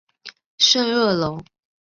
[0.57, 1.45] 圣热龙。